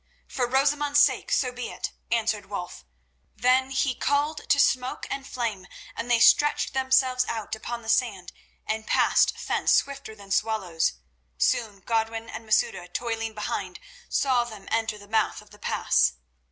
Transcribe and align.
"For 0.27 0.47
Rosamund's 0.47 0.99
sake, 0.99 1.31
so 1.31 1.51
be 1.51 1.69
it," 1.69 1.91
answered 2.09 2.47
Wulf. 2.47 2.85
Then 3.35 3.69
he 3.69 3.93
called 3.93 4.49
to 4.49 4.59
Smoke 4.59 5.05
and 5.11 5.27
Flame, 5.27 5.67
and 5.95 6.09
they 6.09 6.17
stretched 6.19 6.73
themselves 6.73 7.23
out 7.27 7.53
upon 7.55 7.83
the 7.83 7.87
sand 7.87 8.31
and 8.65 8.87
passed 8.87 9.35
thence 9.47 9.71
swifter 9.73 10.15
than 10.15 10.31
swallows. 10.31 10.93
Soon 11.37 11.81
Godwin 11.81 12.31
and 12.31 12.47
Masouda, 12.47 12.87
toiling 12.87 13.35
behind, 13.35 13.79
saw 14.09 14.43
them 14.43 14.67
enter 14.71 14.97
the 14.97 15.07
mouth 15.07 15.39
of 15.39 15.51
the 15.51 15.59
pass. 15.59 16.13